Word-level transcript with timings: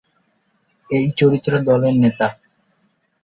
এই 0.89 1.05
চরিত্র 1.19 1.51
দলের 1.67 1.95
নেতা। 2.03 2.27